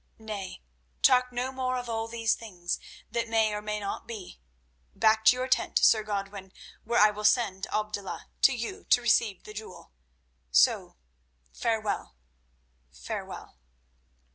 Nay, 0.17 0.63
talk 1.03 1.31
no 1.31 1.51
more 1.51 1.77
of 1.77 1.87
all 1.87 2.07
these 2.07 2.33
things 2.33 2.79
that 3.11 3.29
may 3.29 3.53
or 3.53 3.61
may 3.61 3.79
not 3.79 4.07
be. 4.07 4.39
Back 4.95 5.23
to 5.25 5.35
your 5.35 5.47
tent, 5.47 5.77
Sir 5.77 6.01
Godwin, 6.01 6.53
where 6.83 6.99
I 6.99 7.11
will 7.11 7.23
send 7.23 7.67
Abdullah 7.71 8.27
to 8.41 8.51
you 8.53 8.83
to 8.85 8.99
receive 9.03 9.43
the 9.43 9.53
jewel. 9.53 9.91
So, 10.49 10.95
farewell, 11.53 12.15
farewell." 12.91 13.59